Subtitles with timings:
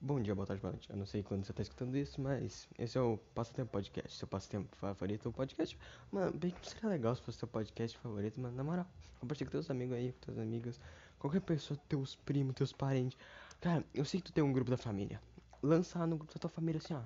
[0.00, 0.88] Bom dia, boa tarde, boa noite.
[0.88, 4.16] Eu não sei quando você tá escutando isso, mas esse é o Passatempo Podcast.
[4.16, 5.76] Seu passatempo favorito, o podcast.
[6.12, 8.56] Mano, bem que seria legal se fosse seu podcast favorito, mano.
[8.56, 8.86] Na moral,
[9.18, 10.80] compartilha com teus amigos aí, com teus amigas,
[11.18, 13.18] qualquer pessoa, teus primos, teus parentes.
[13.60, 15.20] Cara, eu sei que tu tem um grupo da família.
[15.60, 17.02] Lança no grupo da tua família assim, ó.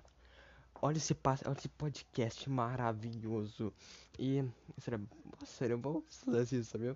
[0.82, 1.16] Olha esse,
[1.46, 3.72] olha esse podcast maravilhoso.
[4.18, 4.44] E,
[4.76, 5.00] seria,
[5.46, 6.94] seria bom se fizesse isso, sabia?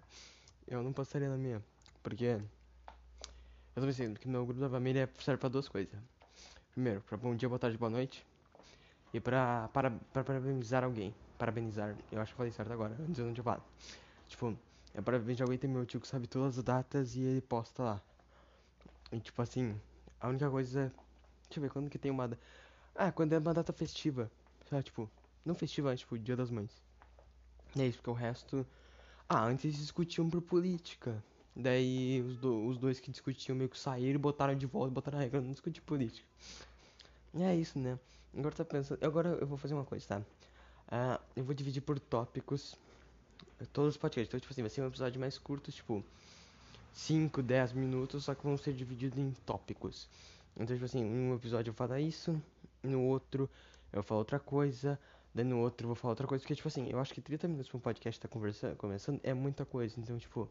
[0.69, 1.65] Eu não postaria na minha,
[2.03, 2.39] porque
[3.77, 5.95] eu tô pensando que meu grupo da família serve pra duas coisas.
[6.73, 8.27] Primeiro, pra bom dia, boa tarde, boa noite.
[9.12, 11.15] E pra, para, pra parabenizar alguém.
[11.37, 13.62] Parabenizar, eu acho que falei certo agora, antes eu não tinha falado.
[14.27, 14.59] Tipo,
[14.95, 18.03] é parabenizar alguém, tem meu tio que sabe todas as datas e ele posta lá.
[19.12, 19.79] E tipo assim,
[20.19, 20.91] a única coisa.
[21.43, 22.31] Deixa eu ver, quando que tem uma.
[22.95, 24.31] Ah, quando é uma data festiva.
[24.70, 25.11] Sabe, tipo,
[25.45, 26.83] não festiva, tipo, dia das mães.
[27.77, 28.67] E é isso, porque o resto.
[29.29, 31.23] Ah, antes discutiam por política.
[31.56, 35.19] Daí os, do, os dois que discutiam meio que saíram e botaram de volta, botaram
[35.19, 36.27] a regra, não discutir política.
[37.33, 37.98] E é isso, né?
[38.37, 39.03] Agora tá pensando.
[39.03, 40.19] Agora eu vou fazer uma coisa, tá?
[40.19, 42.77] Uh, eu vou dividir por tópicos
[43.72, 44.28] todos os podcasts.
[44.28, 46.05] Então, tipo assim, vai ser um episódio mais curto, tipo
[46.92, 50.09] 5, 10 minutos, só que vão ser divididos em tópicos.
[50.55, 52.41] Então, tipo assim, um episódio eu falar isso,
[52.83, 53.48] no outro
[53.92, 54.98] eu falar outra coisa,
[55.34, 57.48] daí no outro eu vou falar outra coisa, porque, tipo assim, eu acho que 30
[57.48, 59.98] minutos pra um podcast tá conversando, começando é muita coisa.
[59.98, 60.48] Então, tipo,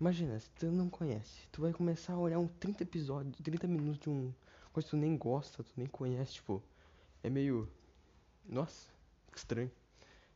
[0.00, 4.00] Imagina, se tu não conhece, tu vai começar a olhar um 30 episódios, 30 minutos
[4.00, 4.32] de um
[4.72, 6.62] coisa que tu nem gosta, tu nem conhece, tipo,
[7.22, 7.68] é meio.
[8.48, 8.88] Nossa,
[9.36, 9.70] estranho.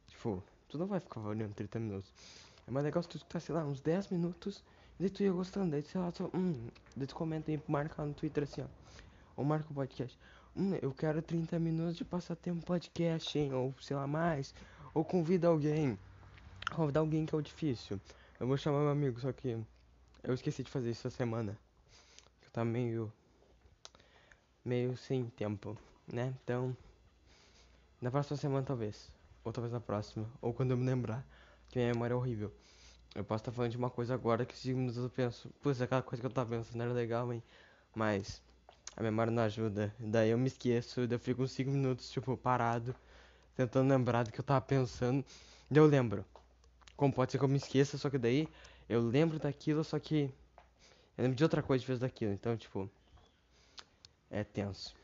[0.07, 2.13] Tipo, tu não vai ficar olhando 30 minutos.
[2.67, 4.63] É mais legal se tu escutar, sei lá, uns 10 minutos,
[4.99, 8.05] e daí tu ia gostando, daí sei lá, tu, hum, daí tu comenta e marca
[8.05, 8.67] no Twitter assim, ó.
[9.37, 10.19] Ou marca o podcast.
[10.55, 13.53] Hum, eu quero 30 minutos de passatempo podcast, hein?
[13.55, 14.55] Ou sei lá mais.
[14.93, 15.99] Ou convida alguém.
[16.75, 17.99] Convidar alguém que é o difícil.
[18.45, 19.57] Eu vou chamar meu amigo, só que
[20.23, 21.59] eu esqueci de fazer isso essa semana.
[22.43, 23.11] Eu tá meio.
[24.63, 26.35] meio sem tempo, né?
[26.45, 26.77] Então.
[28.03, 29.11] Na próxima semana talvez.
[29.43, 30.29] Ou talvez na próxima.
[30.43, 31.27] Ou quando eu me lembrar.
[31.71, 32.53] Que minha memória é horrível.
[33.15, 35.49] Eu posso estar falando de uma coisa agora que 5 minutos eu penso.
[35.63, 37.43] Putz, aquela coisa que eu tava pensando era legal, hein?
[37.95, 38.43] Mas.
[38.95, 39.91] A memória não ajuda.
[39.99, 41.07] Daí eu me esqueço.
[41.07, 42.95] Daí eu fico uns 5 minutos, tipo, parado.
[43.57, 45.25] Tentando lembrar do que eu tava pensando.
[45.71, 46.27] Daí eu lembro.
[46.97, 48.49] Como pode ser que eu me esqueça, só que daí
[48.89, 50.31] eu lembro daquilo, só que
[51.17, 52.33] eu lembro de outra coisa de vez daquilo.
[52.33, 52.91] Então, tipo,
[54.31, 54.95] é tenso.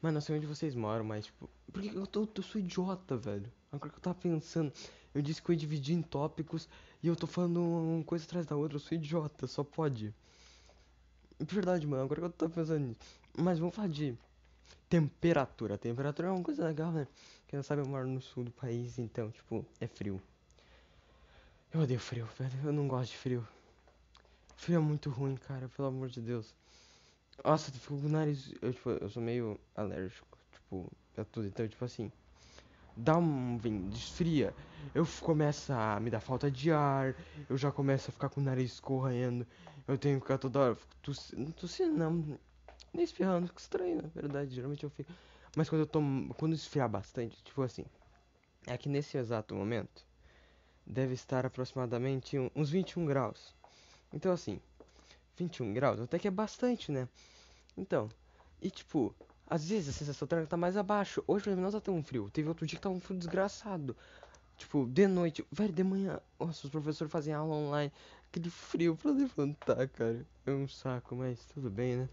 [0.00, 3.16] Mano, não sei onde vocês moram, mas, tipo, por que eu, tô, eu sou idiota,
[3.16, 3.50] velho?
[3.70, 4.72] Agora que eu tava pensando,
[5.14, 6.68] eu disse que eu ia dividir em tópicos
[7.02, 10.12] e eu tô falando uma coisa atrás da outra, eu sou idiota, só pode.
[11.38, 13.00] Verdade, mano, agora que eu tô pensando nisso.
[13.36, 14.16] Mas vamos falar de
[14.88, 15.78] temperatura.
[15.78, 17.06] Temperatura é uma coisa legal, né?
[17.46, 20.20] Quem não sabe, eu moro no sul do país, então, tipo, é frio.
[21.74, 22.52] Eu odeio frio, velho.
[22.64, 23.48] Eu não gosto de frio.
[24.56, 26.54] Frio é muito ruim, cara, pelo amor de Deus.
[27.42, 28.52] Nossa, tu fico com o nariz.
[28.60, 31.46] Eu, tipo, eu sou meio alérgico, tipo, a tudo.
[31.46, 32.12] Então, tipo assim,
[32.94, 33.56] dá um.
[33.56, 34.54] Vem, desfria.
[34.94, 37.16] Eu começo a me dar falta de ar.
[37.48, 39.46] Eu já começo a ficar com o nariz escorrendo.
[39.88, 41.54] Eu tenho que ficar toda hora tossindo.
[41.54, 42.38] Tossindo, não.
[42.92, 44.54] Nem espirrando, fica estranho, na verdade.
[44.54, 45.10] Geralmente eu fico.
[45.56, 46.34] Mas quando eu tomo.
[46.34, 47.86] Quando esfriar bastante, tipo assim.
[48.66, 50.11] É que nesse exato momento
[50.86, 53.54] deve estar aproximadamente uns 21 graus.
[54.12, 54.60] Então, assim,
[55.36, 57.08] 21 graus até que é bastante, né?
[57.76, 58.08] Então,
[58.60, 59.14] e tipo,
[59.46, 61.22] às vezes a sensação térmica tá mais abaixo.
[61.26, 62.30] Hoje, pelo menos, tá tão frio.
[62.30, 63.96] Teve outro dia que tava um frio desgraçado.
[64.56, 67.92] Tipo, de noite, velho, de manhã, nossa, os professores fazem aula online.
[68.30, 70.24] Aquele frio pra levantar, cara.
[70.46, 72.08] É um saco, mas tudo bem, né?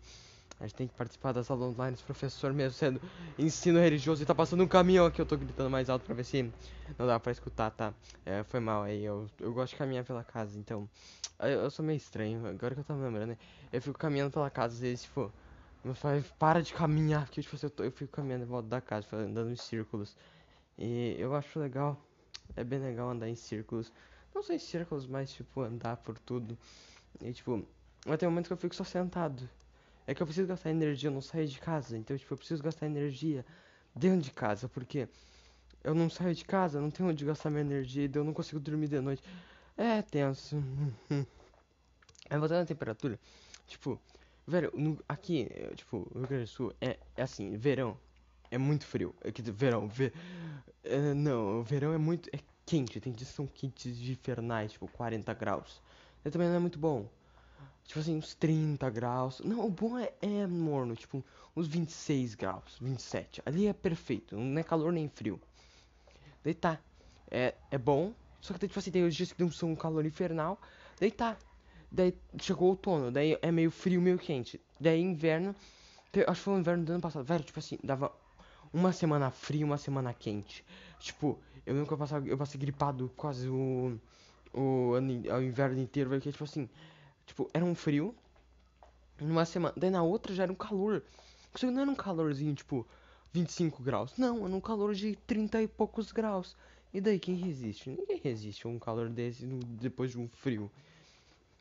[0.60, 3.02] A gente tem que participar das aulas online, professor mesmo sendo
[3.38, 6.26] ensino religioso e tá passando um caminhão aqui, eu tô gritando mais alto pra ver
[6.26, 6.54] se
[6.98, 7.94] não dá pra escutar, tá?
[8.26, 10.90] É, foi mal aí, eu, eu gosto de caminhar pela casa, então.
[11.40, 13.38] Eu, eu sou meio estranho, agora que eu tava lembrando, né?
[13.72, 15.32] Eu fico caminhando pela casa, às vezes, tipo,
[15.82, 18.82] meu pai para de caminhar, porque tipo, eu, tô, eu fico caminhando em volta da
[18.82, 20.18] casa, andando em círculos.
[20.78, 21.98] E eu acho legal,
[22.56, 23.94] é bem legal andar em círculos.
[24.36, 26.58] Não só em círculos, mas tipo, andar por tudo.
[27.22, 27.66] E tipo,
[28.06, 29.50] mas tem momentos que eu fico só sentado.
[30.10, 31.96] É que eu preciso gastar energia, eu não saio de casa.
[31.96, 33.46] Então, tipo, eu preciso gastar energia
[33.94, 35.08] dentro de casa, porque
[35.84, 38.60] eu não saio de casa, não tenho onde gastar minha energia, e eu não consigo
[38.60, 39.22] dormir de noite.
[39.78, 40.56] É tenso.
[42.28, 43.20] Aí voltando a temperatura,
[43.68, 44.02] tipo,
[44.48, 47.96] velho, no, aqui, tipo, no Rio Grande do Sul é, é assim, verão
[48.50, 49.14] é muito frio.
[49.22, 50.12] É que verão, ver,
[50.84, 54.72] é, não, o verão é muito é quente, tem dias que são quentes de infernais,
[54.72, 55.80] tipo 40 graus.
[56.26, 57.08] E também não é muito bom.
[57.86, 59.42] Tipo assim, uns 30 graus.
[59.44, 61.24] Não, o bom é, é morno, tipo,
[61.56, 63.42] uns 26 graus, 27.
[63.46, 65.40] Ali é perfeito, não é calor nem frio.
[66.44, 66.80] Daí tá.
[67.32, 70.60] É, é bom, só que tipo assim, tem os dias que são um calor infernal.
[71.00, 71.38] Daí tá.
[71.92, 74.62] Daí chegou o outono, daí é meio frio, meio quente.
[74.80, 75.56] Daí inverno,
[76.28, 78.12] acho que foi o inverno do ano passado, velho, tipo assim, dava
[78.72, 80.64] uma semana frio, uma semana quente.
[81.00, 84.00] Tipo, eu nunca passava, eu passei gripado quase o
[84.54, 86.68] o ano, o inverno inteiro, velho, que tipo assim,
[87.30, 88.14] tipo, era um frio
[89.20, 91.04] numa semana, daí na outra já era um calor.
[91.56, 92.86] Só não era um calorzinho, tipo,
[93.32, 94.14] 25 graus.
[94.18, 96.56] Não, era um calor de 30 e poucos graus.
[96.94, 97.90] E daí quem resiste?
[97.90, 100.72] Ninguém resiste a um calor desse depois de um frio.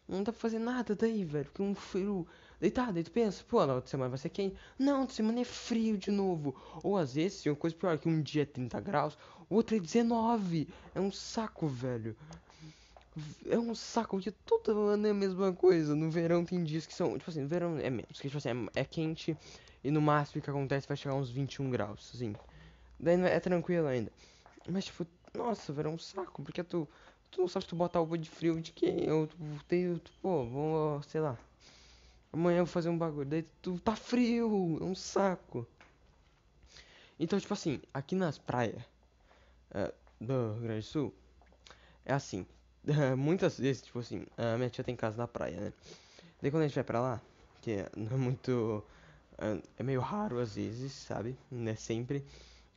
[0.09, 1.45] Não dá pra fazer nada daí, velho.
[1.45, 2.27] Porque um frio.
[2.59, 4.57] Deitado, daí tu pensa, pô, na outra semana vai ser quente.
[4.79, 6.57] Não, outra semana é frio de novo.
[6.83, 9.19] Ou às vezes, uma coisa pior, que um dia é 30 graus,
[9.49, 10.67] o outro é 19.
[10.95, 12.17] É um saco, velho.
[13.47, 15.95] É um saco, porque todo ano é a mesma coisa.
[15.95, 17.17] No verão tem dias que são.
[17.19, 18.21] Tipo assim, no verão é menos.
[18.21, 19.37] Que, tipo assim, é, é quente
[19.83, 22.35] e no máximo que acontece vai chegar uns 21 graus, assim.
[22.99, 24.11] Daí é tranquilo ainda.
[24.69, 26.89] Mas, tipo, nossa, velho, é um saco, porque tu
[27.31, 29.05] Tu não sabe se tu botar roupa de frio de quem?
[29.05, 29.29] Eu
[29.67, 31.37] tenho, pô, vamos, sei lá.
[32.33, 33.29] Amanhã eu vou fazer um bagulho.
[33.29, 35.67] Daí tu tá frio, é um saco.
[37.19, 38.83] Então, tipo assim, aqui nas praias
[39.73, 41.15] uh, do Rio Grande do Sul,
[42.05, 42.47] é assim.
[43.17, 45.73] Muitas vezes, tipo assim, a minha tia tem casa na praia, né?
[46.41, 47.21] Daí quando a gente vai pra lá,
[47.61, 48.85] que não é muito.
[49.35, 51.37] Uh, é meio raro às vezes, sabe?
[51.51, 52.25] Não é sempre.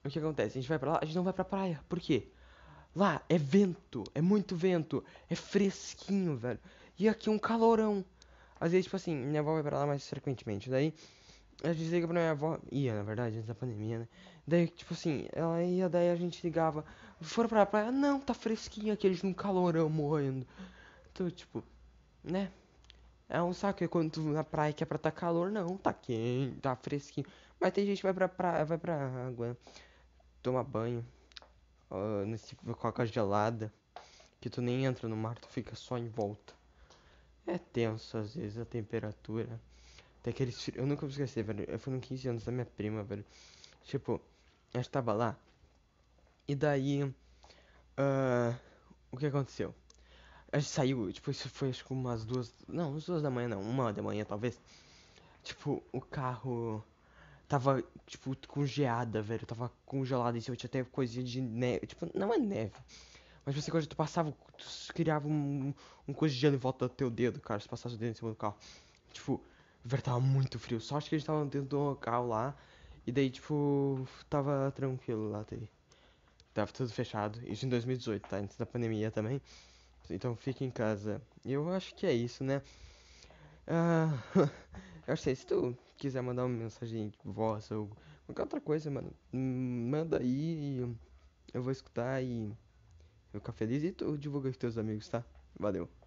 [0.04, 0.58] O que acontece?
[0.58, 1.80] A gente vai pra lá, a gente não vai pra praia.
[1.88, 2.28] Por quê?
[2.96, 6.60] Lá é vento, é muito vento, é fresquinho, velho.
[7.00, 8.04] E aqui é um calorão.
[8.60, 10.70] Às vezes, tipo assim, minha avó vai pra lá mais frequentemente.
[10.70, 10.94] Daí,
[11.64, 12.60] a gente liga pra minha avó.
[12.72, 14.08] Ia, na verdade, antes da pandemia, né?
[14.46, 16.84] Daí, tipo assim, ela ia, daí a gente ligava.
[17.22, 17.92] Foram pra praia?
[17.92, 20.46] Não, tá fresquinho aqui, eles num calorão morrendo.
[21.12, 21.64] Então, tipo,
[22.24, 22.52] né?
[23.30, 23.88] É um saco.
[23.88, 27.26] quando tu na praia que é pra tá calor, não, tá quente, tá fresquinho.
[27.60, 29.58] Mas tem gente que vai pra praia, vai pra água,
[30.42, 31.06] toma banho
[31.92, 33.72] uh, nesse com a gelada,
[34.42, 36.54] que tu nem entra no mar, tu fica só em volta.
[37.46, 39.60] É tenso às vezes a temperatura.
[40.24, 41.66] Tem aqueles Eu nunca vou esquecer, velho.
[41.68, 43.26] Eu fui no 15 anos da minha prima, velho.
[43.84, 44.22] Tipo,
[44.74, 45.38] a gente tava lá.
[46.48, 47.04] E daí.
[47.04, 48.56] Uh,
[49.12, 49.76] o que aconteceu?
[50.52, 52.54] A gente saiu, tipo, isso foi acho que umas duas.
[52.68, 54.60] Não, umas duas da manhã não, uma da manhã talvez.
[55.44, 56.84] Tipo, o carro
[57.48, 59.46] tava, tipo, congelada, velho.
[59.46, 61.88] Tava congelada em cima, tinha até coisinha de neve.
[61.88, 62.74] Tipo, não é neve.
[63.46, 65.74] Mas você quando tu passava, tu criava um,
[66.08, 67.60] um coisa de gelo em volta do teu dedo, cara.
[67.60, 68.58] Se passasse o dedo em cima do carro.
[69.14, 69.42] Tipo,
[69.84, 70.80] velho, tava muito frio.
[70.80, 72.56] Só acho que a gente tava dentro do local lá.
[73.06, 75.46] E daí, tipo, tava tranquilo lá.
[75.50, 75.70] Daí.
[76.54, 77.40] Tava tudo fechado.
[77.48, 78.38] Isso em 2018, tá?
[78.38, 79.42] Antes da pandemia também.
[80.10, 81.22] Então fique em casa.
[81.46, 82.62] Eu acho que é isso, né?
[83.68, 84.10] Ah,
[85.08, 87.90] eu sei, se tu quiser mandar uma mensagem de voz ou
[88.26, 90.98] qualquer outra coisa, mano, manda aí e
[91.54, 92.52] eu vou escutar e
[93.34, 95.24] eu ficar feliz e tu divulga com teus amigos, tá?
[95.58, 96.01] Valeu.